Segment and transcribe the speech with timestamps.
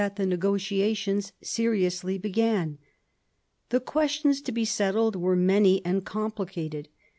[0.15, 2.79] the negotiations seriously began.
[3.69, 6.87] The questions to be settled were many and complicated.